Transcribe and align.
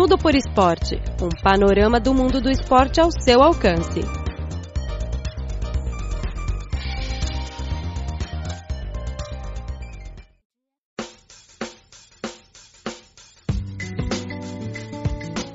Tudo 0.00 0.16
por 0.16 0.34
Esporte 0.34 0.96
um 1.20 1.28
panorama 1.42 2.00
do 2.00 2.14
mundo 2.14 2.40
do 2.40 2.50
esporte 2.50 2.98
ao 2.98 3.10
seu 3.10 3.42
alcance. 3.42 4.00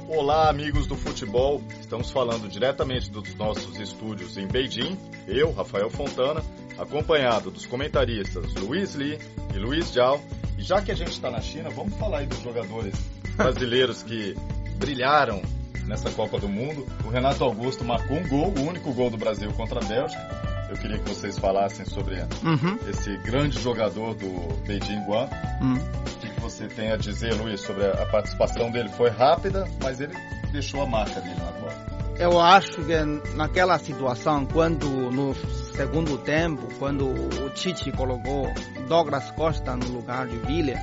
Olá, 0.08 0.48
amigos 0.48 0.86
do 0.86 0.96
futebol. 0.96 1.64
Estamos 1.82 2.12
falando 2.12 2.48
diretamente 2.48 3.10
dos 3.10 3.34
nossos 3.34 3.80
estúdios 3.80 4.38
em 4.38 4.46
Beijing. 4.48 4.96
Eu, 5.28 5.54
Rafael 5.54 5.90
Fontana, 5.90 6.44
acompanhado 6.78 7.50
dos 7.50 7.66
comentaristas 7.66 8.54
Luiz 8.54 8.94
Li 8.94 9.18
e 9.56 9.58
Luiz 9.58 9.88
Zhao. 9.88 10.22
E 10.56 10.62
já 10.62 10.84
que 10.84 10.92
a 10.92 10.96
gente 10.96 11.14
está 11.14 11.32
na 11.32 11.42
China, 11.42 11.72
vamos 11.72 11.96
falar 11.96 12.20
aí 12.20 12.28
dos 12.28 12.44
jogadores 12.44 13.15
brasileiros 13.36 14.04
que 14.04 14.36
brilharam 14.78 15.42
nessa 15.86 16.10
Copa 16.12 16.40
do 16.40 16.48
Mundo. 16.48 16.86
O 17.06 17.10
Renato 17.10 17.44
Augusto 17.44 17.84
marcou 17.84 18.18
um 18.18 18.28
gol, 18.28 18.54
o 18.58 18.62
único 18.68 18.94
gol 18.94 19.10
do 19.10 19.18
Brasil 19.18 19.52
contra 19.54 19.80
a 19.80 19.88
Bélgica. 19.88 20.46
Eu 20.70 20.76
queria 20.78 20.98
que 20.98 21.08
vocês 21.08 21.38
falassem 21.38 21.86
sobre 21.86 22.16
Uhum. 22.44 22.78
esse 22.90 23.16
grande 23.18 23.60
jogador 23.62 24.16
do 24.16 24.28
Beijing 24.66 25.06
Guan. 25.06 25.30
Hum. 25.62 25.76
O 25.76 26.20
que 26.20 26.42
você 26.42 26.68
tem 26.68 26.92
a 26.92 26.98
dizer, 26.98 27.34
Luiz, 27.36 27.62
sobre 27.62 27.86
a 27.86 28.06
participação 28.08 28.72
dele? 28.72 28.90
Foi 28.90 29.10
rápida, 29.10 29.68
mas 29.82 30.02
ele 30.02 30.14
deixou 30.52 30.82
a 30.82 30.86
marca 30.88 31.22
dele 31.22 31.36
na 31.36 31.52
Copa. 31.52 31.96
Eu 32.18 32.40
acho 32.40 32.78
que 32.84 32.96
naquela 33.36 33.78
situação, 33.78 34.46
quando 34.46 34.88
no 35.12 35.36
segundo 35.76 36.18
tempo, 36.18 36.68
quando 36.80 37.10
o 37.10 37.50
Tite 37.50 37.92
colocou 37.92 38.52
Douglas 38.88 39.30
Costa 39.32 39.76
no 39.76 39.86
lugar 39.90 40.26
de 40.26 40.38
Villa, 40.38 40.76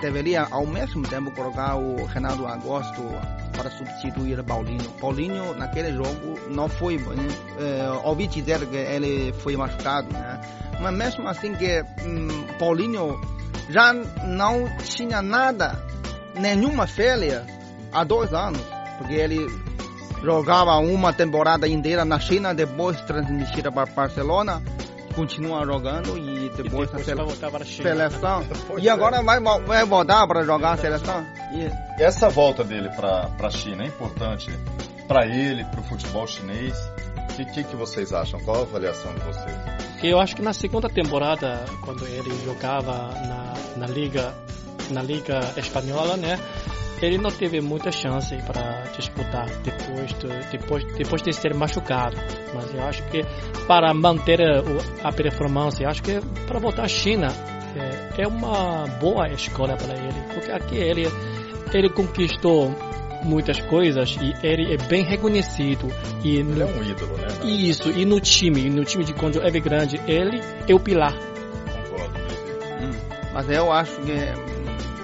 deveria 0.00 0.46
ao 0.50 0.66
mesmo 0.66 1.02
tempo 1.02 1.30
colocar 1.32 1.76
o 1.76 2.04
Renato 2.06 2.46
Augusto 2.46 3.02
para 3.52 3.70
substituir 3.70 4.42
Paulinho. 4.44 4.88
Paulinho 5.00 5.54
naquele 5.54 5.92
jogo 5.92 6.38
não 6.48 6.68
foi, 6.68 6.96
eh, 6.96 8.00
ouvi 8.04 8.26
dizer 8.26 8.64
que 8.66 8.76
ele 8.76 9.32
foi 9.32 9.56
machucado, 9.56 10.12
né? 10.12 10.40
Mas 10.80 10.94
mesmo 10.94 11.28
assim 11.28 11.54
que 11.54 11.82
hum, 12.04 12.46
Paulinho 12.58 13.20
já 13.68 13.92
não 13.92 14.68
tinha 14.78 15.20
nada, 15.20 15.76
nenhuma 16.34 16.86
férias 16.86 17.44
há 17.92 18.04
dois 18.04 18.32
anos, 18.32 18.62
porque 18.96 19.14
ele 19.14 19.46
jogava 20.22 20.76
uma 20.78 21.12
temporada 21.12 21.66
inteira 21.68 22.04
na 22.04 22.18
China, 22.18 22.54
depois 22.54 23.00
transmitida 23.02 23.70
para 23.70 23.90
Barcelona, 23.90 24.62
continua 25.18 25.64
jogando 25.66 26.16
e 26.16 26.48
depois, 26.50 26.88
sele- 27.04 27.22
para 27.50 27.62
a 27.62 27.64
China. 27.64 27.88
seleção. 27.88 28.44
E 28.78 28.88
é. 28.88 28.92
agora 28.92 29.20
vai, 29.22 29.40
vai 29.40 29.84
voltar 29.84 30.26
para 30.28 30.44
jogar 30.44 30.72
a 30.72 30.76
seleção. 30.76 31.26
E, 31.52 32.02
Essa 32.02 32.28
volta 32.28 32.62
dele 32.62 32.88
para 32.90 33.28
a 33.42 33.50
China 33.50 33.82
é 33.82 33.86
importante 33.88 34.48
para 35.08 35.26
ele, 35.26 35.64
para 35.64 35.80
o 35.80 35.82
futebol 35.82 36.26
chinês. 36.26 36.76
O 37.30 37.34
que, 37.34 37.44
que, 37.46 37.64
que 37.64 37.76
vocês 37.76 38.12
acham? 38.12 38.38
Qual 38.40 38.58
a 38.58 38.62
avaliação 38.62 39.12
de 39.14 39.20
vocês? 39.20 39.56
Eu 40.02 40.20
acho 40.20 40.36
que 40.36 40.42
na 40.42 40.52
segunda 40.52 40.88
temporada, 40.88 41.64
quando 41.84 42.06
ele 42.06 42.30
jogava 42.44 42.92
na, 42.92 43.54
na 43.76 43.86
liga 43.86 44.32
na 44.90 45.02
liga 45.02 45.40
espanhola, 45.56 46.16
né? 46.16 46.38
Ele 47.00 47.18
não 47.18 47.30
teve 47.30 47.60
muita 47.60 47.92
chance 47.92 48.34
para 48.46 48.84
disputar 48.96 49.46
depois 49.62 50.12
de, 50.14 50.50
depois 50.50 50.84
depois 50.96 51.22
de 51.22 51.32
ser 51.32 51.54
machucado. 51.54 52.16
Mas 52.54 52.74
eu 52.74 52.82
acho 52.82 53.02
que 53.04 53.24
para 53.66 53.92
manter 53.94 54.40
a, 55.04 55.12
performance, 55.12 55.82
eu 55.82 55.88
acho 55.88 56.02
que 56.02 56.20
para 56.46 56.58
voltar 56.58 56.84
à 56.84 56.88
China 56.88 57.28
é, 57.76 58.22
é 58.22 58.26
uma 58.26 58.86
boa 59.00 59.28
escolha 59.28 59.76
para 59.76 59.94
ele, 59.94 60.20
porque 60.34 60.50
aqui 60.50 60.76
ele 60.76 61.06
ele 61.72 61.90
conquistou 61.90 62.74
muitas 63.22 63.60
coisas 63.60 64.16
e 64.20 64.34
ele 64.46 64.72
é 64.72 64.76
bem 64.76 65.04
reconhecido 65.04 65.88
e 66.24 66.36
Ele 66.36 66.62
é 66.62 66.66
um 66.66 66.82
ídolo, 66.82 67.16
né? 67.16 67.28
isso, 67.44 67.90
e 67.90 68.04
no 68.04 68.20
time, 68.20 68.70
no 68.70 68.84
time 68.84 69.04
de 69.04 69.12
quando 69.12 69.42
é 69.42 69.50
grande, 69.60 70.00
ele 70.06 70.40
é 70.66 70.74
o 70.74 70.80
pilar. 70.80 71.14
Concordo, 71.14 72.18
Luiz. 72.18 72.96
hum, 72.96 73.00
mas 73.32 73.50
eu 73.50 73.72
acho 73.72 73.92
que 74.00 74.12
hum, 74.12 74.57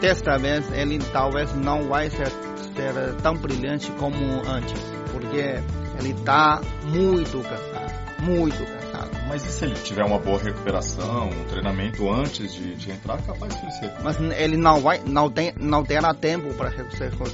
desta 0.04 0.36
vez 0.36 0.70
ele 0.72 0.98
talvez 1.12 1.54
não 1.54 1.88
vai 1.88 2.10
ser, 2.10 2.28
ser 2.28 3.14
tão 3.22 3.34
brilhante 3.36 3.90
como 3.92 4.16
antes, 4.46 4.78
porque 5.10 5.62
ele 5.98 6.10
está 6.10 6.60
muito 6.82 7.38
cansado, 7.38 8.22
muito 8.22 8.58
cansado. 8.66 9.10
Mas 9.26 9.46
e 9.46 9.50
se 9.50 9.64
ele 9.64 9.74
tiver 9.76 10.04
uma 10.04 10.18
boa 10.18 10.38
recuperação, 10.38 11.30
um 11.30 11.44
treinamento 11.46 12.06
antes 12.12 12.52
de, 12.52 12.74
de 12.74 12.90
entrar, 12.90 13.16
capaz 13.22 13.54
que 13.54 13.62
ele 13.64 13.72
se 13.72 13.90
Mas 14.02 14.20
ele 14.20 14.58
não 14.58 14.82
vai, 14.82 15.00
não 15.06 15.30
tem, 15.30 15.54
não 15.58 15.82
terá 15.82 16.12
tempo 16.12 16.52
para 16.52 16.70
se 16.70 16.76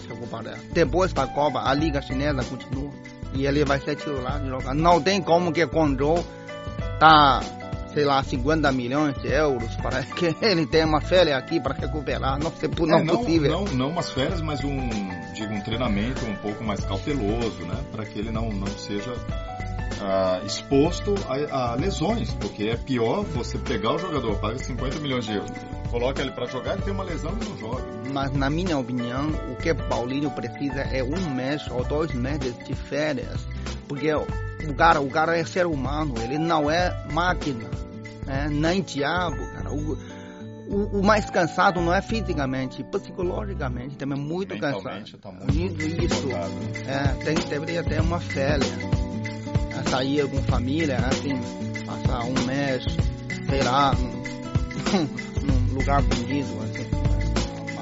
recuperar. 0.08 0.56
Depois 0.72 1.12
da 1.12 1.26
Copa, 1.26 1.68
a 1.68 1.74
Liga 1.74 2.00
Chinesa 2.00 2.44
continua 2.44 2.92
e 3.34 3.46
ele 3.46 3.64
vai 3.64 3.80
ser 3.80 3.96
titular 3.96 4.40
de 4.40 4.48
jogar. 4.48 4.74
Não 4.74 5.02
tem 5.02 5.20
como 5.20 5.52
que 5.52 5.64
Guangzhou 5.64 6.24
tá, 7.00 7.40
sei 7.92 8.04
lá, 8.04 8.22
50 8.22 8.70
milhões 8.72 9.14
de 9.20 9.28
euros 9.28 9.74
para 9.76 10.02
que 10.14 10.34
ele 10.40 10.66
tenha 10.66 10.86
uma 10.86 11.00
férias 11.00 11.36
aqui 11.38 11.60
para 11.60 11.74
recuperar. 11.74 12.38
Não, 12.38 12.48
é 12.48 12.86
não 12.86 12.98
É, 12.98 13.02
não, 13.04 13.16
possível. 13.18 13.50
não, 13.50 13.64
não 13.74 13.88
umas 13.90 14.10
férias, 14.10 14.40
mas 14.40 14.62
um, 14.64 14.88
digo, 15.34 15.52
um 15.54 15.60
treinamento 15.62 16.24
um 16.24 16.36
pouco 16.36 16.62
mais 16.64 16.84
cauteloso, 16.84 17.62
né? 17.66 17.76
Para 17.92 18.04
que 18.04 18.18
ele 18.18 18.30
não, 18.30 18.48
não 18.50 18.66
seja 18.66 19.12
ah, 20.00 20.40
exposto 20.44 21.14
a, 21.28 21.72
a 21.72 21.74
lesões, 21.74 22.32
porque 22.34 22.64
é 22.64 22.76
pior 22.76 23.22
você 23.24 23.58
pegar 23.58 23.94
o 23.94 23.98
jogador, 23.98 24.36
paga 24.38 24.58
50 24.58 24.98
milhões 25.00 25.26
de 25.26 25.34
euros, 25.34 25.50
coloca 25.90 26.22
ele 26.22 26.30
para 26.30 26.46
jogar, 26.46 26.74
ele 26.74 26.82
tem 26.82 26.92
uma 26.92 27.04
lesão 27.04 27.36
e 27.40 27.44
não 27.44 27.58
joga. 27.58 27.84
Mas 28.12 28.32
na 28.32 28.48
minha 28.50 28.78
opinião, 28.78 29.28
o 29.52 29.56
que 29.56 29.72
Paulinho 29.74 30.30
precisa 30.30 30.80
é 30.80 31.02
um 31.02 31.34
mês 31.34 31.62
ou 31.70 31.84
dois 31.84 32.12
meses 32.12 32.56
de 32.64 32.74
férias, 32.74 33.46
porque 33.88 34.12
o 34.14 34.74
cara, 34.74 35.00
o 35.00 35.10
cara 35.10 35.36
é 35.38 35.44
ser 35.44 35.66
humano, 35.66 36.14
ele 36.22 36.38
não 36.38 36.70
é 36.70 37.06
máquina, 37.12 37.68
né? 38.26 38.48
nem 38.50 38.82
diabo, 38.82 39.36
cara. 39.54 39.72
O, 39.72 39.98
o, 40.70 41.00
o 41.00 41.04
mais 41.04 41.28
cansado 41.28 41.80
não 41.80 41.92
é 41.92 42.00
fisicamente, 42.00 42.84
psicologicamente 42.84 43.96
também 43.96 44.18
é 44.18 44.22
muito 44.22 44.56
cansado. 44.58 45.18
Tá 45.20 45.32
muito 45.32 45.82
Isso, 45.82 46.26
né? 46.28 46.48
É, 46.86 47.24
tem, 47.24 47.34
deveria 47.34 47.82
ter 47.82 48.00
uma 48.00 48.20
férias, 48.20 48.70
É, 49.76 49.90
sair 49.90 50.28
com 50.28 50.40
família, 50.44 50.98
assim, 50.98 51.40
passar 51.84 52.24
um 52.24 52.46
mês, 52.46 52.84
sei 53.48 53.62
lá, 53.62 53.92
num, 53.94 54.20
num 55.42 55.74
lugar 55.74 56.02
bonito, 56.02 56.48
assim. 56.62 56.88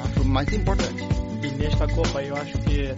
Acho 0.04 0.24
mais 0.24 0.50
importante. 0.52 1.04
E 1.42 1.50
nesta 1.52 1.86
Copa 1.88 2.22
eu 2.22 2.34
acho 2.36 2.58
que 2.58 2.86
é, 2.86 2.94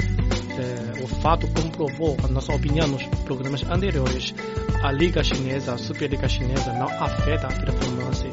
o 1.02 1.06
fato 1.06 1.46
comprovou, 1.48 2.16
a 2.22 2.28
nossa 2.28 2.54
opinião 2.54 2.86
nos 2.88 3.04
programas 3.24 3.62
anteriores, 3.64 4.34
a 4.82 4.92
Liga 4.92 5.22
Chinesa, 5.22 5.74
a 5.74 5.78
Superliga 5.78 6.28
Chinesa 6.28 6.72
não 6.72 6.88
afeta 6.88 7.46
a 7.46 7.52
performance 7.52 8.26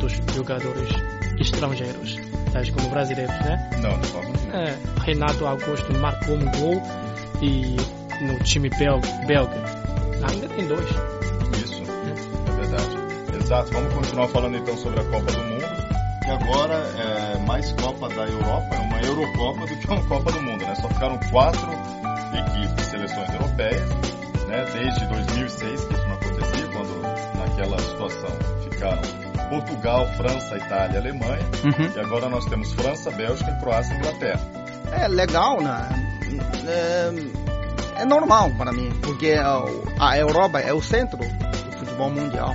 dos 0.00 0.12
jogadores 0.34 0.90
estrangeiros, 1.38 2.16
tais 2.52 2.70
como 2.70 2.88
brasileiros, 2.88 3.34
né? 3.40 3.70
Não, 3.80 3.96
nenhuma. 3.98 4.56
É, 4.56 4.76
Renato 5.04 5.46
Augusto 5.46 5.92
marcou 5.98 6.36
um 6.36 6.50
gol 6.50 6.82
e 7.40 7.76
no 8.24 8.38
time 8.44 8.68
bel 8.70 9.00
belga 9.26 9.62
ainda 10.28 10.48
tem 10.48 10.66
dois. 10.66 10.88
Isso, 11.64 11.82
é 11.82 12.60
verdade. 12.60 13.42
Exato, 13.42 13.72
vamos 13.72 13.94
continuar 13.94 14.28
falando 14.28 14.56
então 14.56 14.76
sobre 14.76 15.00
a 15.00 15.04
Copa 15.04 15.32
do 15.32 15.38
Mundo. 15.44 15.61
E 16.26 16.30
agora 16.30 16.74
é 16.74 17.38
mais 17.46 17.72
Copa 17.72 18.08
da 18.08 18.24
Europa, 18.26 18.74
é 18.74 18.78
uma 18.78 19.00
Eurocopa 19.00 19.66
do 19.66 19.76
que 19.76 19.86
uma 19.88 20.02
Copa 20.04 20.30
do 20.32 20.42
Mundo, 20.42 20.64
né? 20.64 20.74
Só 20.76 20.88
ficaram 20.88 21.18
quatro 21.30 21.68
equipes, 22.32 22.86
seleções 22.86 23.28
europeias, 23.32 23.88
né? 24.46 24.64
Desde 24.72 25.06
2006 25.06 25.84
que 25.84 25.94
isso 25.94 26.08
não 26.08 26.14
acontecia, 26.14 26.66
quando 26.68 27.02
naquela 27.38 27.78
situação 27.78 28.30
ficaram 28.62 29.02
Portugal, 29.48 30.06
França, 30.16 30.56
Itália 30.56 30.94
e 30.94 30.98
Alemanha. 30.98 31.46
E 31.94 32.00
agora 32.00 32.28
nós 32.28 32.44
temos 32.46 32.72
França, 32.72 33.10
Bélgica, 33.10 33.52
Croácia 33.60 33.94
e 33.94 33.98
Inglaterra. 33.98 34.40
É 34.92 35.08
legal, 35.08 35.60
né? 35.60 35.88
É, 36.66 38.02
é 38.02 38.04
normal 38.04 38.50
para 38.56 38.72
mim, 38.72 38.90
porque 39.02 39.32
a, 39.32 39.64
a 39.98 40.18
Europa 40.18 40.60
é 40.60 40.72
o 40.72 40.80
centro 40.80 41.18
do 41.18 41.72
futebol 41.78 42.10
mundial 42.10 42.52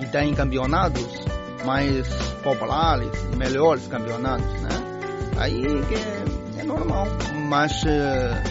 e 0.00 0.06
tem 0.06 0.34
campeonatos 0.34 1.24
mais 1.64 2.33
populares, 2.44 3.10
melhores 3.36 3.88
campeonatos, 3.88 4.46
né? 4.60 4.68
Aí 5.38 5.62
que 5.62 6.60
é 6.60 6.62
normal, 6.62 7.06
mas 7.48 7.84
eh, 7.84 8.42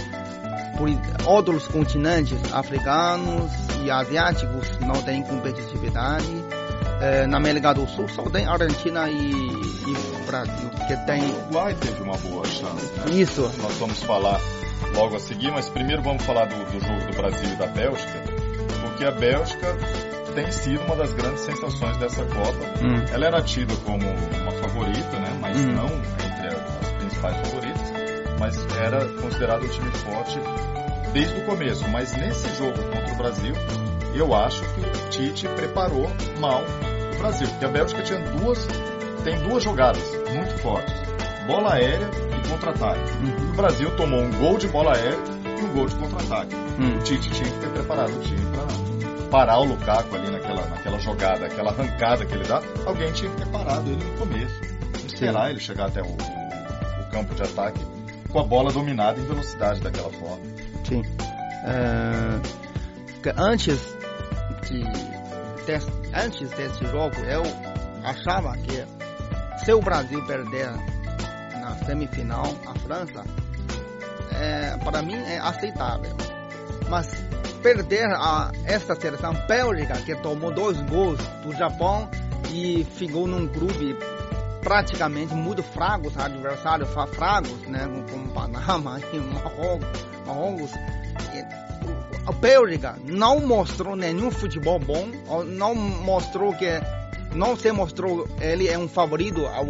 por 0.78 0.90
outros 1.26 1.68
continentes 1.68 2.38
africanos 2.52 3.50
e 3.86 3.90
asiáticos 3.90 4.68
não 4.82 5.02
tem 5.04 5.24
competitividade. 5.24 6.26
Eh, 7.02 7.28
na 7.28 7.38
América 7.38 7.74
do 7.74 7.88
Sul 7.88 8.08
só 8.10 8.24
tem 8.24 8.46
Argentina 8.46 9.10
e, 9.10 9.32
e 9.32 10.26
Brasil 10.26 10.70
que 10.88 10.98
tem 11.06 11.22
O 11.22 11.36
Uruguai 11.44 11.76
teve 11.76 12.02
uma 12.02 12.18
boa 12.18 12.46
chance, 12.46 12.92
né? 12.98 13.06
isso. 13.12 13.42
Nós 13.62 13.78
vamos 13.78 14.02
falar 14.04 14.40
logo 14.96 15.16
a 15.16 15.20
seguir, 15.20 15.52
mas 15.52 15.70
primeiro 15.70 16.02
vamos 16.02 16.24
falar 16.24 16.46
do, 16.46 16.56
do 16.66 16.80
jogo 16.80 17.12
do 17.12 17.18
Brasil 17.18 17.54
e 17.54 17.56
da 17.56 17.68
Bélgica, 17.68 18.24
porque 18.82 19.06
a 19.06 19.12
Bélgica 19.12 19.78
tem 20.34 20.52
sido 20.52 20.82
uma 20.86 20.96
das 20.96 21.14
grandes 21.14 21.42
sensações 21.42 21.98
dessa 21.98 22.24
Copa. 22.26 22.66
Hum. 22.84 23.06
Ela 23.12 23.26
era 23.28 23.42
tida 23.42 23.74
como 23.86 24.06
uma 24.08 24.52
favorita, 24.54 25.20
né? 25.20 25.38
mas 25.42 25.58
Hum. 25.58 25.74
não 25.74 25.86
entre 25.88 26.48
as 26.48 26.92
principais 27.00 27.38
favoritas. 27.38 27.94
mas 28.40 28.58
era 28.78 29.06
considerado 29.22 29.64
um 29.64 29.70
time 29.70 29.92
forte 29.92 30.40
desde 31.14 31.40
o 31.40 31.46
começo. 31.46 31.88
Mas 31.90 32.12
nesse 32.18 32.50
jogo 32.58 32.78
contra 32.92 33.14
o 33.14 33.16
Brasil, 33.18 33.54
eu 34.16 34.34
acho 34.36 34.62
que 34.74 34.82
o 34.82 35.10
Tite 35.10 35.48
preparou 35.50 36.10
mal 36.40 36.62
o 37.16 37.18
Brasil, 37.20 37.48
porque 37.48 37.66
a 37.66 37.70
Bélgica 37.70 38.02
tinha 38.02 38.20
duas, 38.20 38.68
tem 39.24 39.40
duas 39.48 39.64
jogadas 39.64 40.04
muito 40.34 40.58
fortes: 40.62 40.94
bola 41.48 41.74
aérea 41.76 42.10
e 42.44 42.50
contra-ataque. 42.50 43.12
Uhum. 43.24 43.52
O 43.52 43.56
Brasil 43.56 43.96
tomou 43.96 44.20
um 44.20 44.32
gol 44.32 44.58
de 44.58 44.68
bola 44.68 44.94
aérea 44.94 45.20
e 45.60 45.64
um 45.64 45.74
gol 45.74 45.86
de 45.86 45.96
contra-ataque. 45.96 46.56
Hum. 46.56 46.98
O 46.98 47.00
Tite 47.04 47.30
tinha 47.30 47.50
que 47.50 47.60
ter 47.60 47.70
preparado 47.70 48.12
o 48.14 48.20
time 48.20 48.42
para 48.52 48.66
parar 49.34 49.58
o 49.58 49.64
Lukaku 49.64 50.16
ali 50.16 50.30
naquela, 50.30 50.64
naquela 50.68 51.00
jogada, 51.00 51.48
aquela 51.48 51.72
arrancada 51.72 52.24
que 52.24 52.36
ele 52.36 52.44
dá. 52.48 52.62
Alguém 52.86 53.12
tinha 53.14 53.32
que 53.32 53.38
ter 53.38 53.48
parado 53.48 53.90
ele 53.90 54.04
no 54.04 54.18
começo. 54.20 54.62
Esperar 55.08 55.50
ele 55.50 55.60
chegar 55.60 55.88
até 55.88 56.04
o, 56.04 56.06
o- 56.06 57.02
o 57.02 57.10
campo 57.12 57.34
de 57.34 57.42
ataque 57.42 57.80
com 58.32 58.40
a 58.40 58.44
bola 58.44 58.72
dominada 58.72 59.20
em 59.20 59.26
velocidade 59.26 59.80
daquela 59.82 60.12
forma. 60.12 60.38
Sim. 60.88 61.02
Que 63.24 63.30
antes 63.36 63.80
de 64.70 64.84
des- 65.66 65.88
antes 66.14 66.50
desse 66.52 66.86
jogo 66.86 67.16
eu 67.28 67.42
achava 68.04 68.56
que 68.58 68.86
se 69.66 69.74
o 69.74 69.82
Brasil 69.82 70.24
perder 70.28 70.70
na 71.60 71.76
semifinal 71.86 72.46
a 72.68 72.78
França 72.80 73.24
é, 74.32 74.78
para 74.84 75.02
mim 75.02 75.16
é 75.16 75.40
aceitável 75.40 76.16
mas 76.90 77.08
perder 77.64 78.12
a 78.12 78.52
essa 78.66 78.94
seleção 78.94 79.34
bélgica 79.48 79.96
que 80.02 80.14
tomou 80.18 80.52
dois 80.52 80.80
gols 80.82 81.18
do 81.44 81.54
Japão 81.54 82.10
e 82.52 82.86
ficou 82.96 83.26
num 83.26 83.48
clube 83.48 83.98
praticamente 84.62 85.34
muito 85.34 85.64
fracos, 85.64 86.16
adversários 86.18 86.90
fra- 86.90 87.08
fracos, 87.08 87.58
né, 87.68 87.88
como 88.12 88.28
Panama 88.30 89.00
e 89.12 89.18
Marrocos, 89.18 90.72
A 92.26 92.32
Bélgica 92.32 92.98
não 93.04 93.40
mostrou 93.40 93.96
nenhum 93.96 94.30
futebol 94.30 94.80
bom, 94.80 95.08
não 95.46 95.74
mostrou 95.74 96.54
que 96.54 96.68
não 97.34 97.56
se 97.58 97.72
mostrou 97.72 98.28
ele 98.40 98.68
é 98.68 98.78
um 98.78 98.88
favorito 98.88 99.46
ao 99.46 99.66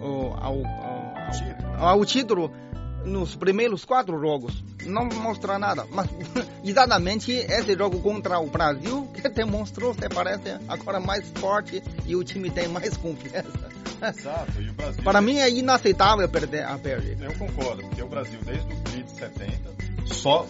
ao, 0.00 0.32
ao, 0.42 0.66
ao, 1.78 1.88
ao 1.88 2.04
título 2.04 2.50
nos 3.04 3.36
primeiros 3.36 3.84
quatro 3.84 4.18
jogos. 4.20 4.62
Não 4.84 5.06
mostra 5.06 5.58
nada, 5.58 5.86
mas 5.90 6.08
exatamente 6.64 7.32
esse 7.32 7.76
jogo 7.76 8.00
contra 8.00 8.38
o 8.38 8.46
Brasil 8.48 9.08
que 9.14 9.28
demonstrou 9.28 9.94
se 9.94 10.08
parece 10.08 10.58
agora 10.68 11.00
mais 11.00 11.28
forte 11.36 11.82
e 12.06 12.16
o 12.16 12.24
time 12.24 12.50
tem 12.50 12.68
mais 12.68 12.96
confiança. 12.96 13.70
Exato, 14.02 14.60
e 14.60 14.70
o 14.70 14.72
Brasil. 14.72 15.02
Para 15.02 15.20
mim 15.20 15.38
é 15.38 15.50
inaceitável 15.50 16.26
perder 16.28 16.64
a 16.64 16.76
Bélgica. 16.78 17.24
Eu 17.24 17.34
concordo, 17.38 17.82
porque 17.82 18.02
o 18.02 18.08
Brasil, 18.08 18.38
desde 18.44 18.72
o 18.72 18.80
Tri 18.80 19.02
de 19.02 19.10
70, 19.10 19.70
só 20.06 20.46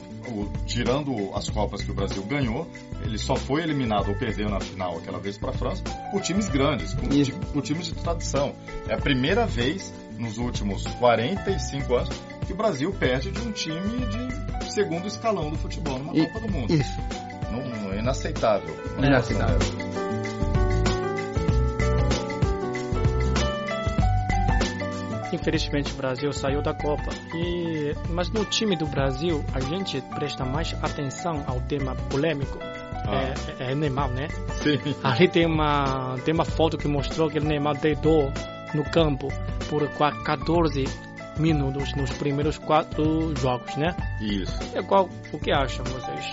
tirando 0.67 1.31
as 1.35 1.49
Copas 1.49 1.83
que 1.83 1.91
o 1.91 1.95
Brasil 1.95 2.23
ganhou, 2.25 2.67
ele 3.03 3.19
só 3.19 3.37
foi 3.37 3.63
eliminado 3.63 4.09
ou 4.09 4.15
perdeu 4.15 4.49
na 4.49 4.61
final 4.61 4.99
aquela 4.99 5.19
vez 5.19 5.37
para 5.39 5.51
a 5.51 5.53
França 5.53 5.83
por 6.11 6.21
times 6.23 6.49
grandes, 6.49 6.95
por, 6.95 7.09
por 7.53 7.63
times 7.63 7.87
de 7.87 7.95
tradição. 7.95 8.55
É 8.89 8.95
a 8.95 8.99
primeira 8.99 9.47
vez 9.47 9.93
nos 10.19 10.39
últimos 10.39 10.85
45 10.99 11.95
anos 11.95 12.09
que 12.47 12.53
o 12.53 12.57
Brasil 12.57 12.93
perde 12.93 13.31
de 13.31 13.41
um 13.41 13.53
time 13.53 14.07
de 14.07 14.71
segundo 14.73 15.07
escalão 15.07 15.51
do 15.51 15.57
futebol 15.59 15.99
numa 15.99 16.15
E- 16.17 16.27
Copa 16.27 16.47
do 16.47 16.53
Mundo. 16.53 16.73
Isso. 16.73 16.99
Não, 17.51 17.65
não- 17.69 17.93
é 17.93 17.99
inaceitável. 17.99 18.75
Uma 18.97 19.07
Inaceitável. 19.07 19.59
Infelizmente 25.33 25.93
o 25.93 25.97
Brasil 25.97 26.33
saiu 26.33 26.61
da 26.63 26.75
Copa. 26.75 27.11
E, 27.35 27.95
mas 28.11 28.31
no 28.31 28.45
time 28.45 28.77
do 28.77 28.87
Brasil 28.87 29.45
a 29.55 29.61
gente 29.61 30.01
presta 30.15 30.45
mais 30.45 30.75
atenção 30.83 31.45
ao 31.47 31.61
tema 31.63 31.95
polêmico. 32.11 32.59
Ah. 33.07 33.35
É, 33.59 33.73
é 33.73 33.75
Neymar, 33.75 34.11
né? 34.11 34.29
Sim. 34.63 34.79
Ali 35.03 35.29
tem 35.29 35.47
uma, 35.47 36.17
tem 36.25 36.35
uma 36.35 36.45
foto 36.45 36.77
que 36.77 36.87
mostrou 36.87 37.31
que 37.31 37.39
o 37.39 37.45
Neymar 37.45 37.79
deitou 37.79 38.33
no 38.75 38.85
campo 38.91 39.29
por 39.69 39.89
qua- 39.91 40.13
14 40.23 40.85
minutos 41.39 41.95
nos 41.97 42.11
primeiros 42.11 42.59
quatro 42.59 43.35
jogos, 43.37 43.75
né? 43.77 43.97
Isso. 44.21 44.59
E 44.77 44.83
qual, 44.83 45.09
o 45.33 45.39
que 45.39 45.51
acham 45.51 45.85
vocês? 45.87 46.27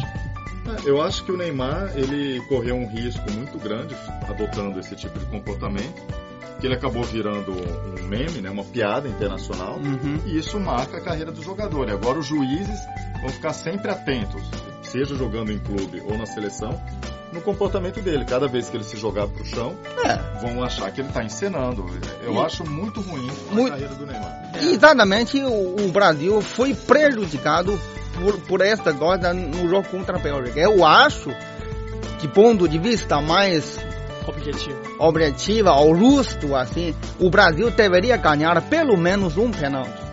Eu 0.86 1.02
acho 1.02 1.24
que 1.24 1.32
o 1.32 1.38
Neymar 1.38 1.94
ele 1.96 2.42
correu 2.48 2.76
um 2.76 2.88
risco 2.90 3.24
muito 3.32 3.58
grande 3.58 3.96
adotando 4.28 4.78
esse 4.80 4.96
tipo 4.98 5.18
de 5.18 5.26
comportamento, 5.28 6.02
que 6.60 6.66
ele 6.68 6.76
acabou 6.76 7.04
virando 7.04 7.52
um 7.52 8.08
meme, 8.08 8.42
né, 8.42 8.50
uma 8.50 8.64
piada 8.64 9.08
internacional, 9.08 9.76
Uhum. 9.78 10.20
e 10.26 10.38
isso 10.38 10.60
marca 10.60 10.98
a 10.98 11.02
carreira 11.02 11.32
do 11.32 11.42
jogador. 11.44 11.88
E 11.88 11.92
agora 11.92 12.18
os 12.20 12.26
juízes 12.26 12.80
vão 13.22 13.30
ficar 13.30 13.54
sempre 13.54 13.92
atentos, 13.92 14.42
seja 14.82 15.16
jogando 15.16 15.52
em 15.52 15.60
clube 15.60 16.02
ou 16.10 16.18
na 16.18 16.26
seleção, 16.26 16.80
no 17.32 17.42
comportamento 17.42 18.02
dele. 18.02 18.24
Cada 18.26 18.48
vez 18.48 18.70
que 18.70 18.78
ele 18.78 18.84
se 18.86 18.96
jogar 18.98 19.28
pro 19.28 19.46
chão, 19.46 19.76
É. 20.06 20.16
vão 20.40 20.64
achar 20.64 20.90
que 20.92 21.02
ele 21.02 21.10
está 21.10 21.24
encenando. 21.24 21.86
Eu 22.24 22.34
E- 22.36 22.38
acho 22.40 22.68
muito 22.68 23.02
ruim 23.02 23.30
a 23.52 23.54
Muito- 23.54 23.70
carreira 23.72 23.94
do 23.96 24.06
Neymar. 24.06 24.52
Exatamente 24.62 25.44
o, 25.44 25.76
o 25.86 25.92
Brasil 25.92 26.42
foi 26.42 26.74
prejudicado 26.74 27.78
por, 28.16 28.40
por 28.42 28.62
esta 28.62 28.94
coisa 28.94 29.34
no 29.34 29.68
jogo 29.70 29.88
contra 29.90 30.18
a 30.18 30.20
Bélgica. 30.20 30.60
Eu 30.60 30.84
acho 30.86 31.30
que, 32.20 32.28
ponto 32.28 32.68
de 32.68 32.80
vista 32.80 33.22
mais 33.22 33.78
Objetivo. 34.28 34.78
objetiva 35.00 35.72
ou 35.74 35.96
justo, 35.96 36.56
assim, 36.56 36.94
o 37.20 37.30
Brasil 37.30 37.72
deveria 37.72 38.18
ganhar 38.18 38.62
pelo 38.70 38.98
menos 38.98 39.38
um 39.38 39.50
pênalti. 39.52 40.06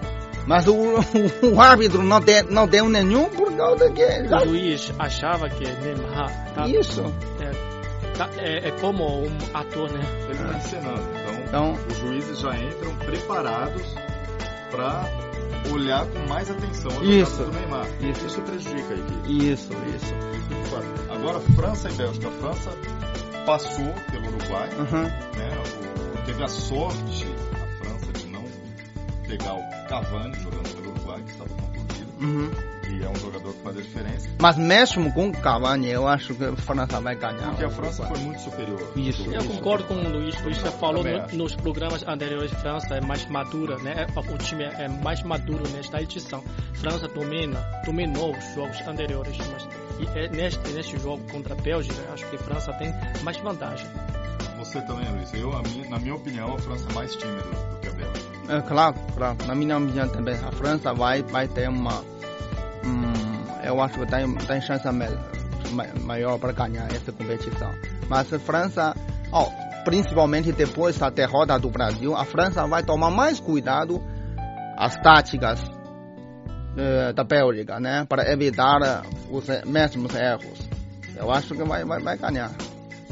Mas 0.47 0.67
o, 0.69 0.75
o, 1.43 1.61
árbitro 1.61 2.03
não, 2.03 2.21
de, 2.21 2.43
não 2.45 2.67
deu 2.67 2.89
nenhum 2.89 3.25
por 3.31 3.51
causa 3.57 3.91
que. 3.91 4.03
O 4.05 4.45
juiz 4.45 4.93
achava 4.99 5.49
que 5.49 5.65
Neymar 5.65 6.53
tá, 6.55 6.69
Isso. 6.69 7.03
é, 7.41 7.51
tá- 8.17 8.29
é, 8.37 8.69
é 8.69 8.71
como 8.73 9.23
um 9.25 9.37
ator, 9.55 9.91
né? 9.91 10.01
Ele 10.25 10.33
está 10.33 10.57
encenando. 10.59 11.03
Então, 11.19 11.35
Então, 11.47 11.79
os 11.91 11.97
juízes 11.99 12.39
já 12.41 12.55
entram 12.59 12.95
preparados 12.97 13.83
para 14.71 15.05
olhar 15.73 16.05
com 16.07 16.29
mais 16.29 16.51
atenção 16.51 16.91
a 17.01 17.05
Isso. 17.05 17.43
do 17.43 17.51
Neymar. 17.53 17.87
Isso. 18.03 18.27
Isso 18.27 18.43
prejudica 18.43 18.93
a 18.95 18.97
equipe. 18.99 19.47
isso, 19.51 19.71
isso. 19.97 20.15
Agora, 21.11 21.41
França 21.57 21.89
e 21.89 21.93
Bélgica. 21.95 22.31
França 22.33 22.71
passou 23.45 23.93
pelo 24.11 24.27
Uruguai, 24.29 24.69
Uhum. 24.79 25.03
né? 25.03 25.51
O- 26.21 26.27
teve 26.27 26.43
a 26.43 26.49
sorte, 26.49 27.27
a 27.53 27.85
França, 27.85 28.13
de 28.13 28.27
não 28.27 28.45
pegar 29.27 29.55
o 29.55 29.89
Cavani 29.89 30.35
jogando 30.41 30.75
pelo 30.75 30.91
Uruguai, 30.91 31.23
que 31.23 31.31
estava 31.33 31.51
contundido, 31.51 32.13
Uhum. 32.21 32.51
É 33.03 33.09
um 33.09 33.17
jogador 33.17 33.53
que 33.53 33.63
faz 33.63 33.77
a 33.79 33.81
diferença. 33.83 34.29
Mas 34.41 34.57
mesmo 34.57 35.13
com 35.13 35.29
o 35.29 35.33
Cavani, 35.33 35.89
eu 35.91 36.07
acho 36.07 36.35
que 36.35 36.45
a 36.45 36.57
França 36.57 37.01
vai 37.01 37.15
ganhar. 37.17 37.49
Porque 37.51 37.65
a 37.65 37.71
França 37.71 38.07
foi 38.07 38.19
muito 38.19 38.41
superior. 38.41 38.93
Isso. 38.97 39.31
Eu 39.33 39.45
concordo 39.45 39.85
com 39.85 39.95
o 39.95 40.09
Luiz. 40.09 40.39
O 40.41 40.45
Luiz 40.45 40.57
já 40.59 40.71
falou 40.73 41.03
no- 41.05 41.37
nos 41.39 41.55
programas 41.57 42.03
anteriores. 42.07 42.53
França 42.53 42.95
é 42.97 43.01
mais 43.01 43.27
madura, 43.27 43.77
né? 43.79 44.07
O 44.17 44.39
time 44.39 44.65
é 44.65 44.89
mais 44.89 45.23
maduro 45.23 45.65
nesta 45.71 46.01
edição. 46.03 46.43
França 46.75 47.09
domina, 47.09 47.59
dominou 47.85 48.37
os 48.37 48.55
jogos 48.55 48.81
anteriores, 48.87 49.37
mas 49.53 49.69
e 50.01 50.19
é 50.19 50.29
neste 50.29 50.69
neste 50.73 50.99
jogo 50.99 51.23
contra 51.31 51.55
a 51.55 51.57
Bélgica, 51.57 51.95
acho 52.13 52.29
que 52.29 52.37
a 52.37 52.39
França 52.39 52.73
tem 52.75 52.93
mais 53.23 53.37
vantagem. 53.39 53.87
Você 54.59 54.81
também, 54.83 55.09
Luiz. 55.13 55.33
Eu, 55.35 55.53
a 55.53 55.63
minha- 55.63 55.89
na 55.91 55.99
minha 55.99 56.15
opinião, 56.15 56.55
a 56.55 56.59
França 56.59 56.87
é 56.89 56.93
mais 56.95 57.15
tímida 57.17 57.43
do 57.43 57.81
que 57.81 57.89
a 57.89 57.93
Bélgica. 57.93 58.35
É, 58.49 58.61
claro, 58.63 58.95
claro. 59.17 59.37
Na 59.47 59.55
minha 59.55 59.77
opinião 59.79 60.09
também, 60.09 60.35
a 60.35 60.51
França 60.53 60.93
vai, 60.95 61.23
vai 61.23 61.47
ter 61.49 61.69
uma. 61.69 62.03
Eu 63.63 63.81
acho 63.81 63.99
que 63.99 64.07
tem, 64.07 64.35
tem 64.35 64.61
chance 64.61 64.85
ma- 64.87 65.09
ma- 65.73 66.01
maior 66.03 66.39
para 66.39 66.53
ganhar 66.53 66.87
essa 66.93 67.13
competição. 67.13 67.71
Mas 68.09 68.33
a 68.33 68.39
França, 68.39 68.95
ó, 69.33 69.49
principalmente 69.85 70.53
depois 70.53 70.99
da 70.99 71.11
derrota 71.11 71.59
do 71.59 71.71
Brasil, 71.71 72.15
a 72.17 72.25
França 72.25 72.67
vai 72.67 72.83
tomar 72.83 73.11
mais 73.11 73.41
cuidado 73.41 74.03
as 74.77 74.97
táticas 74.97 75.63
eh, 76.77 77.13
da 77.13 77.25
Bélgica, 77.25 77.79
né? 77.81 78.05
Para 78.09 78.31
evitar 78.31 79.05
os 79.31 79.47
mesmos 79.65 80.15
erros. 80.15 80.69
Eu 81.17 81.31
acho 81.31 81.55
que 81.55 81.63
vai, 81.65 81.85
vai, 81.85 82.01
vai 82.01 82.19
ganhar. 82.19 82.51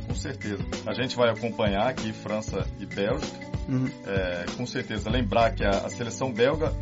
Com 0.07 0.15
certeza. 0.15 0.63
A 0.87 0.93
gente 0.93 1.17
vai 1.17 1.31
acompanhar 1.31 1.89
aqui 1.89 2.13
França 2.13 2.67
e 2.81 2.85
Bélgica. 2.87 3.53
Uhum. 3.69 3.89
É, 4.07 4.45
com 4.57 4.67
certeza. 4.67 5.09
Lembrar 5.09 5.53
que 5.53 5.65
a, 5.65 5.71
a 5.71 5.89
seleção 5.89 6.33
belga, 6.33 6.73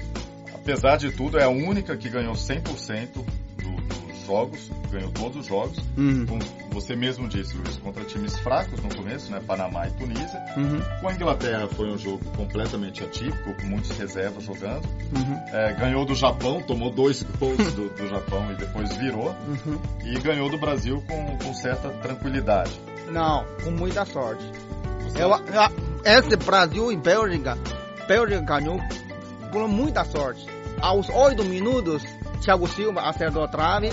apesar 0.63 0.97
de 0.97 1.11
tudo, 1.11 1.39
é 1.39 1.45
a 1.45 1.49
única 1.49 1.97
que 1.97 2.09
ganhou 2.09 2.35
100% 2.35 3.25
do- 3.57 3.81
dos 3.81 4.27
jogos, 4.27 4.71
ganhou 4.91 5.11
todos 5.11 5.39
os 5.39 5.47
jogos. 5.47 5.79
Uhum. 5.97 6.27
Como 6.27 6.41
você 6.71 6.95
mesmo 6.95 7.29
disse, 7.29 7.57
Luiz, 7.57 7.77
contra 7.79 8.05
times 8.05 8.39
fracos 8.39 8.81
no 8.81 8.95
começo, 8.95 9.31
né? 9.33 9.41
Panamá 9.45 9.89
e 9.89 9.91
Tunísia. 9.93 10.41
Uhum. 10.57 10.81
Com 11.01 11.09
a 11.09 11.13
Inglaterra 11.15 11.67
foi 11.69 11.91
um 11.91 11.99
jogo 11.99 12.25
completamente 12.37 13.03
atípico, 13.03 13.55
com 13.61 13.67
muitas 13.67 13.97
reservas 13.99 14.45
jogando. 14.45 14.87
Uhum. 15.17 15.41
É, 15.53 15.73
ganhou 15.75 16.05
do 16.05 16.15
Japão, 16.15 16.61
tomou 16.63 16.91
dois 16.91 17.23
gols 17.41 17.57
do, 17.75 17.89
do 17.91 18.09
Japão 18.09 18.53
e 18.53 18.57
depois 18.57 18.95
virou. 18.97 19.31
Uhum. 19.31 19.79
E 20.05 20.19
ganhou 20.21 20.49
do 20.49 20.59
Brasil 20.59 21.03
com, 21.09 21.39
com 21.39 21.55
certa 21.55 21.89
tranquilidade. 21.91 22.79
Não, 23.11 23.45
com 23.65 23.71
muita 23.73 24.05
sorte. 24.05 24.45
Eu, 25.17 25.29
eu- 25.31 25.91
esse 26.05 26.37
Brasil 26.37 26.93
e 26.93 26.97
Bélgica, 26.97 27.59
Bélgica 28.07 28.41
ganhou 28.43 28.81
por 29.51 29.67
muita 29.69 30.05
sorte. 30.05 30.47
aos 30.81 31.09
oito 31.11 31.45
minutos, 31.45 32.03
Thiago 32.43 32.67
Silva 32.69 33.03
acertou 33.03 33.45
a 33.45 33.49
trave. 33.49 33.91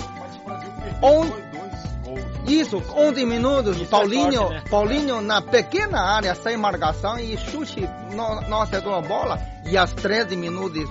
On-. 1.01 1.47
Isso, 2.47 2.81
11 2.95 3.25
minutos, 3.25 3.75
Isso 3.75 3.83
é 3.83 3.87
Paulinho, 3.87 4.31
sorte, 4.33 4.53
né? 4.53 4.63
Paulinho 4.69 5.21
na 5.21 5.41
pequena 5.41 5.99
área, 5.99 6.33
sem 6.33 6.55
marcação 6.55 7.19
e 7.19 7.37
chute, 7.37 7.81
não, 8.15 8.39
não 8.41 8.61
acertou 8.61 8.95
a 8.95 9.01
bola. 9.01 9.37
E 9.65 9.75
aos 9.77 9.91
13 9.91 10.37
minutos 10.37 10.89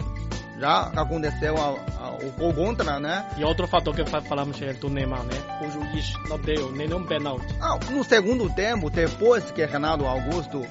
já 0.58 0.90
aconteceu 0.94 1.54
o 1.54 2.30
gol 2.38 2.52
contra, 2.52 3.00
né? 3.00 3.24
E 3.38 3.44
outro 3.44 3.66
fator 3.66 3.94
que 3.94 4.04
fa- 4.04 4.20
falamos 4.20 4.60
é 4.60 4.74
do 4.74 4.90
Neymar, 4.90 5.22
né? 5.24 5.38
O 5.66 5.70
juiz 5.70 6.12
não 6.28 6.38
deu 6.38 6.70
nenhum 6.72 7.02
pênalti. 7.06 7.46
Ah, 7.58 7.78
no 7.90 8.04
segundo 8.04 8.50
tempo, 8.50 8.90
depois 8.90 9.50
que 9.50 9.64
Renato 9.64 10.04
Augusto 10.04 10.62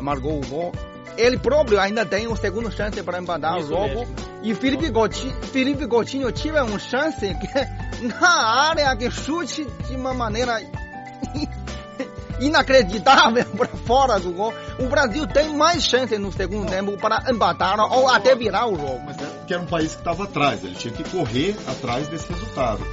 marcou 0.00 0.38
o 0.40 0.46
gol, 0.48 0.72
ele 1.16 1.38
próprio 1.38 1.78
ainda 1.78 2.04
tem 2.04 2.26
uma 2.26 2.36
segunda 2.36 2.70
chance 2.70 3.02
para 3.02 3.18
empatar 3.18 3.58
Isso 3.58 3.66
o 3.66 3.68
jogo. 3.68 4.00
mesmo. 4.00 4.16
E 4.42 4.54
Felipe 4.54 4.90
Coutinho, 4.90 5.34
Felipe 5.42 5.86
Coutinho 5.86 6.32
tive 6.32 6.60
uma 6.60 6.78
chance 6.78 7.20
que, 7.34 8.06
na 8.06 8.28
área 8.68 8.96
que 8.96 9.10
chute 9.10 9.66
de 9.88 9.96
uma 9.96 10.12
maneira 10.12 10.60
inacreditável 12.40 13.44
para 13.44 13.68
fora 13.68 14.18
do 14.18 14.32
gol. 14.32 14.52
O 14.78 14.86
Brasil 14.88 15.26
tem 15.26 15.54
mais 15.54 15.84
chance 15.84 16.16
no 16.18 16.32
segundo 16.32 16.68
tempo 16.68 16.96
para 16.96 17.30
empatar 17.30 17.78
ou 17.92 18.08
até 18.08 18.34
virar 18.34 18.66
o 18.66 18.76
jogo. 18.76 19.00
Mas 19.04 19.16
é 19.20 19.26
porque 19.26 19.54
era 19.54 19.62
um 19.62 19.66
país 19.66 19.92
que 19.92 20.00
estava 20.00 20.24
atrás, 20.24 20.64
ele 20.64 20.74
tinha 20.74 20.92
que 20.92 21.04
correr 21.04 21.56
atrás 21.68 22.08
desse 22.08 22.32
resultado. 22.32 22.84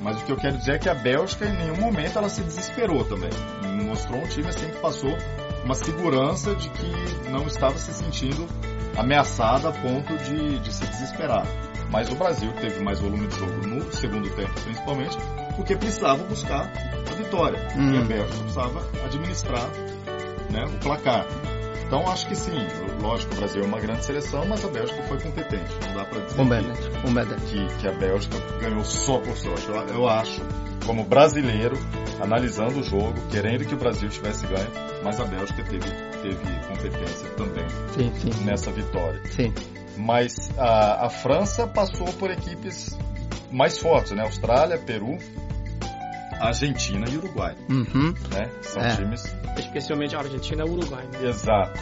Mas 0.00 0.20
o 0.20 0.24
que 0.24 0.32
eu 0.32 0.36
quero 0.36 0.58
dizer 0.58 0.74
é 0.74 0.78
que 0.78 0.88
a 0.88 0.94
Bélgica, 0.94 1.46
em 1.46 1.56
nenhum 1.56 1.76
momento, 1.80 2.18
ela 2.18 2.28
se 2.28 2.42
desesperou 2.42 3.04
também. 3.04 3.30
Mostrou 3.84 4.20
um 4.20 4.28
time 4.28 4.48
assim 4.48 4.66
que 4.68 4.76
passou 4.78 5.10
uma 5.66 5.74
segurança 5.74 6.54
de 6.54 6.70
que 6.70 7.28
não 7.28 7.44
estava 7.48 7.76
se 7.76 7.92
sentindo 7.92 8.46
ameaçada 8.96 9.68
a 9.68 9.72
ponto 9.72 10.16
de, 10.18 10.60
de 10.60 10.72
se 10.72 10.86
desesperar. 10.86 11.44
Mas 11.90 12.08
o 12.08 12.14
Brasil 12.14 12.52
teve 12.60 12.82
mais 12.84 13.00
volume 13.00 13.26
de 13.26 13.36
jogo 13.36 13.66
no 13.66 13.92
segundo 13.92 14.30
tempo, 14.30 14.52
principalmente, 14.62 15.18
porque 15.56 15.76
precisava 15.76 16.22
buscar 16.24 16.70
a 17.10 17.14
vitória. 17.14 17.58
Hum. 17.76 17.94
E 17.94 17.98
a 17.98 18.00
Bélgica 18.02 18.38
precisava 18.38 18.80
administrar 19.04 19.68
né, 20.50 20.64
o 20.66 20.78
placar. 20.78 21.26
Então 21.84 22.08
acho 22.10 22.28
que 22.28 22.36
sim, 22.36 22.66
lógico, 23.00 23.34
o 23.34 23.36
Brasil 23.36 23.62
é 23.62 23.66
uma 23.66 23.80
grande 23.80 24.04
seleção, 24.04 24.46
mas 24.46 24.64
a 24.64 24.68
Bélgica 24.68 25.02
foi 25.02 25.20
competente. 25.20 25.72
Não 25.88 25.94
dá 25.94 26.04
para 26.04 26.20
dizer 26.20 26.28
que, 26.28 26.34
Competente, 26.36 26.90
competente. 27.02 27.40
que, 27.42 27.76
que 27.80 27.88
a 27.88 27.92
Bélgica 27.92 28.38
ganhou 28.60 28.84
só 28.84 29.18
por 29.18 29.36
sorte. 29.36 29.68
Eu, 29.68 29.74
eu 29.94 30.08
acho, 30.08 30.40
como 30.84 31.04
brasileiro, 31.04 31.76
analisando 32.20 32.80
o 32.80 32.82
jogo, 32.82 33.14
querendo 33.30 33.64
que 33.66 33.74
o 33.74 33.78
Brasil 33.78 34.08
tivesse 34.08 34.46
ganho, 34.46 34.70
mas 35.04 35.20
a 35.20 35.24
Bélgica 35.24 35.62
teve, 35.64 35.88
teve 36.22 36.66
competência 36.66 37.28
também 37.30 37.66
Sim, 37.94 38.12
sim, 38.32 38.44
nessa 38.44 38.70
vitória. 38.70 39.20
sim. 39.30 39.52
Mas 39.96 40.34
a, 40.58 41.06
a 41.06 41.08
França 41.10 41.66
passou 41.66 42.06
por 42.14 42.30
equipes 42.30 42.98
mais 43.50 43.78
fortes, 43.78 44.12
né? 44.12 44.22
Austrália, 44.24 44.78
Peru, 44.78 45.16
Argentina 46.40 47.06
e 47.08 47.16
Uruguai, 47.16 47.54
Uhum. 47.70 48.12
né? 48.30 48.50
São 48.62 48.82
É. 48.82 48.94
times 48.96 49.22
Especialmente 49.58 50.14
a 50.14 50.18
Argentina 50.18 50.64
e 50.66 50.68
o 50.68 50.72
Uruguai. 50.74 51.06
Né? 51.12 51.28
Exato. 51.30 51.80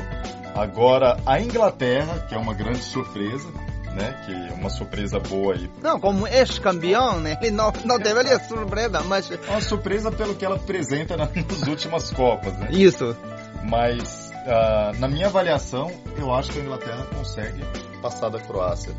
Agora, 0.54 1.16
a 1.26 1.40
Inglaterra, 1.40 2.20
que 2.28 2.34
é 2.34 2.38
uma 2.38 2.54
grande 2.54 2.78
surpresa, 2.84 3.48
né? 3.94 4.22
Que 4.26 4.32
é 4.32 4.52
uma 4.54 4.68
surpresa 4.70 5.18
boa 5.20 5.54
aí. 5.54 5.70
Não, 5.82 5.98
como 6.00 6.26
ex-campeão, 6.26 7.20
né? 7.20 7.38
Ele 7.40 7.50
não, 7.52 7.72
não 7.84 7.98
deveria 7.98 8.38
surpresa, 8.40 9.00
mas 9.02 9.30
É 9.30 9.38
uma 9.50 9.60
surpresa 9.60 10.10
pelo 10.10 10.34
que 10.34 10.44
ela 10.44 10.56
apresenta 10.56 11.16
na- 11.16 11.28
nas 11.34 11.62
últimas 11.68 12.10
Copas, 12.10 12.52
né? 12.58 12.68
isso. 12.70 13.16
Mas, 13.64 14.30
ah, 14.46 14.92
na 14.98 15.08
minha 15.08 15.26
avaliação, 15.26 15.90
eu 16.18 16.34
acho 16.34 16.50
que 16.52 16.58
a 16.58 16.62
Inglaterra 16.62 17.06
consegue 17.16 17.64
passar 18.02 18.28
da 18.28 18.38
Croácia 18.40 18.92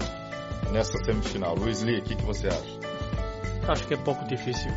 nessa 0.71 0.97
semifinal. 1.03 1.55
Luiz 1.55 1.81
Lee, 1.83 1.99
o 1.99 2.01
que, 2.01 2.15
que 2.15 2.23
você 2.25 2.47
acha? 2.47 2.79
Acho 3.67 3.85
que 3.87 3.93
é 3.93 3.97
pouco 3.97 4.25
difícil. 4.25 4.71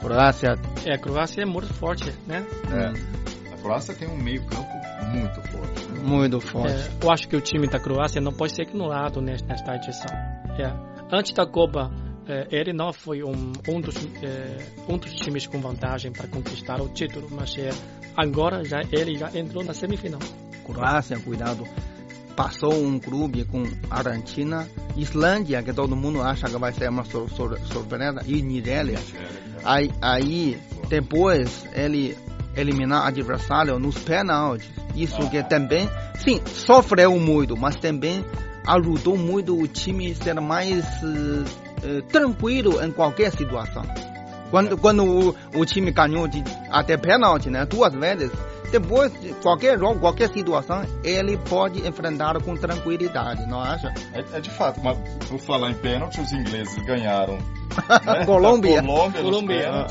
Croácia. 0.00 0.58
É, 0.84 0.94
a 0.94 0.98
Croácia 0.98 1.42
é 1.42 1.46
muito 1.46 1.72
forte, 1.74 2.12
né? 2.26 2.44
É. 2.70 3.54
A 3.54 3.56
Croácia 3.62 3.94
tem 3.94 4.06
um 4.08 4.16
meio 4.16 4.44
campo 4.46 4.70
muito 5.08 5.40
forte. 5.50 5.85
Muito 6.06 6.40
forte. 6.40 6.72
É, 6.72 6.90
eu 7.04 7.10
acho 7.10 7.28
que 7.28 7.36
o 7.36 7.40
time 7.40 7.66
da 7.66 7.78
Croácia 7.80 8.20
não 8.20 8.32
pode 8.32 8.52
ser 8.54 8.62
ignorado 8.62 9.20
nes- 9.20 9.42
nesta 9.42 9.74
edição. 9.76 10.10
É. 10.58 10.72
Antes 11.12 11.32
da 11.32 11.46
Copa, 11.46 11.90
é, 12.28 12.46
ele 12.50 12.72
não 12.72 12.92
foi 12.92 13.22
um, 13.22 13.52
um, 13.68 13.80
dos, 13.80 13.96
é, 14.22 14.56
um 14.88 14.96
dos 14.98 15.12
times 15.14 15.46
com 15.46 15.60
vantagem 15.60 16.12
para 16.12 16.26
conquistar 16.28 16.80
o 16.80 16.88
título, 16.88 17.28
mas 17.30 17.56
é, 17.58 17.70
agora 18.16 18.64
já, 18.64 18.80
ele 18.92 19.16
já 19.18 19.30
entrou 19.38 19.64
na 19.64 19.72
semifinal. 19.74 20.20
Croácia, 20.64 21.18
cuidado. 21.20 21.64
Passou 22.34 22.74
um 22.74 22.98
clube 22.98 23.44
com 23.46 23.62
Argentina, 23.90 24.68
Islândia, 24.96 25.62
que 25.62 25.72
todo 25.72 25.96
mundo 25.96 26.20
acha 26.20 26.48
que 26.50 26.58
vai 26.58 26.72
ser 26.72 26.90
uma 26.90 27.04
sur- 27.04 27.30
sur- 27.30 27.58
surpresa, 27.66 28.20
e 28.26 28.42
Nigéria. 28.42 28.98
Aí, 29.64 29.90
aí 30.02 30.58
depois 30.88 31.66
ele 31.74 32.14
eliminar 32.56 33.06
adversário 33.06 33.78
nos 33.78 33.98
pênaltis. 33.98 34.68
Isso 34.94 35.28
que 35.28 35.42
também, 35.42 35.88
sim, 36.14 36.40
sofreu 36.46 37.18
muito, 37.18 37.56
mas 37.56 37.76
também 37.76 38.24
ajudou 38.66 39.16
muito 39.16 39.56
o 39.56 39.68
time 39.68 40.10
a 40.12 40.14
ser 40.14 40.40
mais 40.40 40.84
eh, 41.84 42.00
tranquilo 42.08 42.82
em 42.82 42.90
qualquer 42.90 43.30
situação. 43.30 43.82
Quando, 44.50 44.76
quando 44.78 45.04
o, 45.04 45.36
o 45.54 45.64
time 45.66 45.90
ganhou 45.90 46.26
de, 46.26 46.42
até 46.70 46.96
pênalti, 46.96 47.50
né, 47.50 47.66
duas 47.66 47.92
vezes, 47.94 48.30
depois 48.70 49.12
de 49.20 49.32
qualquer 49.34 49.78
jogo, 49.78 50.00
qualquer 50.00 50.28
situação, 50.30 50.82
ele 51.04 51.36
pode 51.36 51.86
enfrentar 51.86 52.40
com 52.42 52.54
tranquilidade, 52.56 53.46
não 53.46 53.60
acha? 53.60 53.92
É, 54.12 54.24
é 54.36 54.40
de 54.40 54.50
fato, 54.50 54.80
mas 54.82 54.98
por 55.28 55.38
falar 55.38 55.70
em 55.70 55.74
pênalti, 55.74 56.20
os 56.20 56.32
ingleses 56.32 56.76
ganharam 56.84 57.38
né, 58.04 58.24
Colômbia. 58.24 58.82
Colômbia, 58.82 59.22
Colômbia. 59.22 59.86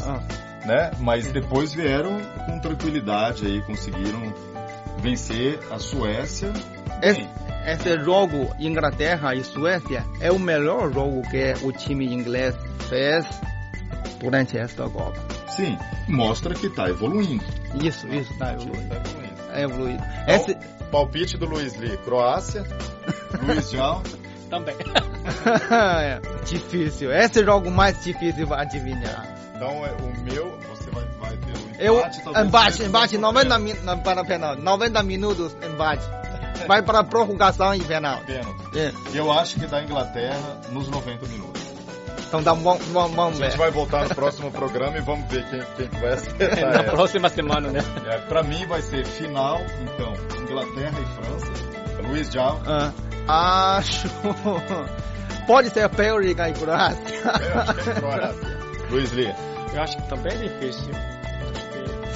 Né? 0.65 0.91
Mas 0.99 1.31
depois 1.31 1.73
vieram 1.73 2.19
com 2.45 2.59
tranquilidade 2.59 3.45
aí, 3.45 3.61
conseguiram 3.61 4.33
vencer 4.99 5.59
a 5.71 5.77
Suécia. 5.79 6.51
Esse, 7.01 7.27
esse 7.65 7.99
jogo 8.03 8.53
Inglaterra 8.59 9.35
e 9.35 9.43
Suécia 9.43 10.03
é 10.19 10.31
o 10.31 10.39
melhor 10.39 10.91
jogo 10.93 11.21
que 11.29 11.53
o 11.63 11.71
time 11.71 12.05
inglês 12.13 12.55
fez 12.89 13.25
durante 14.19 14.57
esta 14.57 14.89
Copa. 14.89 15.19
sim, 15.49 15.77
mostra 16.07 16.53
que 16.53 16.67
está 16.67 16.89
evoluindo. 16.89 17.43
Isso, 17.81 18.07
isso 18.07 18.31
está 18.33 18.53
evoluindo. 18.53 18.89
tá 18.89 18.95
evoluindo. 18.95 19.35
É 19.51 19.61
evoluído. 19.63 20.03
Então, 20.23 20.35
Esse, 20.35 20.55
Palpite 20.91 21.37
do 21.37 21.45
Luiz 21.45 21.75
Lee, 21.77 21.97
Croácia, 21.97 22.63
Luiz 23.43 23.69
Jal, 23.71 24.01
Também. 24.49 24.75
é 26.01 26.21
difícil. 26.45 27.11
Esse 27.11 27.43
jogo 27.43 27.71
mais 27.71 28.01
difícil 28.03 28.47
para 28.47 28.61
adivinhar. 28.61 29.25
então 29.55 29.85
é, 29.85 29.91
o 29.91 30.14
Eu, 31.79 32.03
embate, 32.43 32.83
embate, 32.83 33.17
não 33.17 33.31
90, 33.31 33.59
min, 33.59 33.73
não, 33.83 33.99
para 33.99 34.23
penal, 34.23 34.55
90 34.55 35.03
minutos, 35.03 35.55
embate. 35.63 36.03
Vai 36.67 36.81
para 36.81 37.03
prorrogação 37.03 37.75
e 37.75 37.81
penal. 37.81 38.19
pênalti. 38.25 38.77
É. 38.79 38.91
Eu 39.13 39.31
acho 39.31 39.55
que 39.59 39.67
da 39.67 39.83
Inglaterra 39.83 40.39
nos 40.71 40.87
90 40.89 41.25
minutos. 41.27 41.61
Então 42.27 42.41
tá, 42.43 42.55
bom, 42.55 42.77
vamos, 42.91 43.11
A 43.13 43.15
vamos 43.15 43.37
gente 43.37 43.51
ver. 43.51 43.57
vai 43.57 43.71
voltar 43.71 44.07
no 44.09 44.15
próximo 44.15 44.51
programa 44.51 44.97
e 44.97 45.01
vamos 45.01 45.29
ver 45.31 45.45
quem, 45.49 45.61
quem 45.77 45.87
que 45.87 45.99
vai 45.99 46.13
acertar 46.15 46.59
na 46.59 46.69
essa. 46.81 46.83
próxima 46.91 47.29
semana, 47.29 47.69
né? 47.69 47.79
É, 48.07 48.17
pra 48.19 48.41
mim 48.41 48.65
vai 48.65 48.81
ser 48.81 49.05
final, 49.05 49.59
então, 49.81 50.13
Inglaterra 50.41 50.97
e 50.99 51.23
França. 51.25 52.07
Luiz 52.07 52.31
Jal, 52.31 52.59
Ah, 53.27 53.77
acho. 53.77 54.07
Pode 55.47 55.69
ser 55.69 55.87
Bélgica 55.89 56.49
e 56.49 56.53
Croácia. 56.53 57.01
que 57.03 57.89
é 57.89 57.93
Croácia. 57.93 58.57
Luiz 58.89 59.11
Lee, 59.11 59.33
Eu 59.73 59.81
acho 59.81 59.97
que 59.97 60.07
também 60.09 60.33
é 60.33 60.37
difícil. 60.37 60.91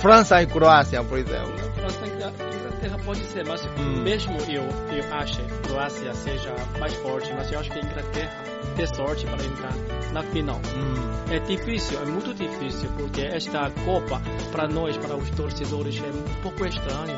França 0.01 0.41
e 0.41 0.47
Croácia, 0.47 1.03
por 1.03 1.17
exemplo. 1.17 1.53
França 1.75 2.05
e 2.05 2.09
Inglaterra 2.09 2.97
pode 3.05 3.19
ser, 3.25 3.45
mas 3.45 3.65
Hum. 3.77 4.01
mesmo 4.03 4.37
eu, 4.49 4.63
eu 4.63 5.13
acho 5.15 5.37
que 5.37 5.51
a 5.53 5.57
Croácia 5.67 6.13
seja 6.13 6.55
mais 6.79 6.93
forte, 6.95 7.33
mas 7.33 7.51
eu 7.51 7.59
acho 7.59 7.69
que 7.71 7.79
a 7.79 7.81
Inglaterra 7.81 8.43
tem 8.75 8.87
sorte 8.87 9.25
para 9.25 9.43
entrar 9.45 9.73
na 10.13 10.23
final. 10.23 10.57
Hum. 10.75 11.33
É 11.33 11.39
difícil, 11.39 12.01
é 12.01 12.05
muito 12.05 12.33
difícil, 12.33 12.89
porque 12.97 13.21
esta 13.21 13.69
Copa, 13.85 14.21
para 14.51 14.67
nós, 14.67 14.97
para 14.97 15.15
os 15.15 15.29
torcedores, 15.31 16.01
é 16.01 16.07
um 16.07 16.41
pouco 16.41 16.65
estranho. 16.65 17.17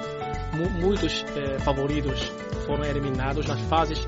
Mu- 0.53 0.69
muitos 0.81 1.23
eh, 1.35 1.59
favoritos 1.59 2.31
foram 2.65 2.83
eliminados 2.83 3.45
nas 3.45 3.59
fases 3.61 4.05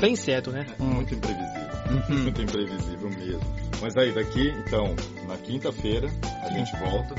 bem 0.00 0.16
cedo, 0.16 0.50
né? 0.50 0.66
é 0.78 0.82
muito 0.82 1.14
imprevisível. 1.14 1.68
Uhum. 1.90 2.22
Muito 2.24 2.42
imprevisível 2.42 3.10
mesmo. 3.10 3.40
Mas 3.80 3.96
aí, 3.96 4.12
daqui, 4.12 4.48
então, 4.66 4.94
na 5.28 5.36
quinta-feira, 5.36 6.08
a 6.44 6.48
gente 6.50 6.70
volta 6.80 7.14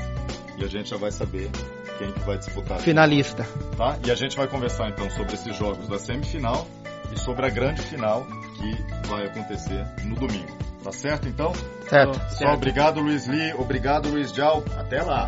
e 0.59 0.63
a 0.65 0.67
gente 0.67 0.89
já 0.89 0.97
vai 0.97 1.11
saber 1.11 1.49
quem 1.97 2.11
que 2.11 2.19
vai 2.21 2.37
disputar. 2.37 2.79
Finalista. 2.79 3.47
tá? 3.77 3.97
E 4.05 4.11
a 4.11 4.15
gente 4.15 4.35
vai 4.35 4.47
conversar 4.47 4.89
então 4.89 5.09
sobre 5.11 5.33
esses 5.33 5.55
jogos 5.55 5.87
da 5.87 5.97
semifinal 5.97 6.67
e 7.13 7.19
sobre 7.19 7.45
a 7.45 7.49
grande 7.49 7.81
final 7.81 8.25
que 8.57 9.07
vai 9.07 9.25
acontecer 9.25 9.85
no 10.05 10.15
domingo. 10.15 10.57
Tá 10.83 10.91
certo 10.91 11.27
então? 11.27 11.53
Certo. 11.87 12.19
Só 12.31 12.53
obrigado 12.53 12.99
Luiz 13.01 13.27
Lee, 13.27 13.53
obrigado 13.53 14.09
Luiz 14.09 14.31
Jal, 14.33 14.63
até 14.77 15.01
lá. 15.01 15.27